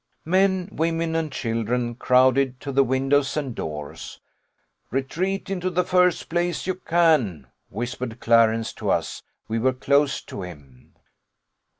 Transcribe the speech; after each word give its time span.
"Men, 0.25 0.67
women, 0.71 1.15
and 1.15 1.31
children, 1.31 1.93
crowded 1.93 2.59
to 2.61 2.71
the 2.71 2.83
windows 2.83 3.37
and 3.37 3.53
doors. 3.53 4.19
'Retreat 4.89 5.47
into 5.51 5.69
the 5.69 5.83
first 5.83 6.27
place 6.27 6.65
you 6.65 6.73
can,' 6.73 7.45
whispered 7.69 8.19
Clarence 8.19 8.73
to 8.73 8.89
us: 8.89 9.21
we 9.47 9.59
were 9.59 9.73
close 9.73 10.19
to 10.23 10.41
him. 10.41 10.95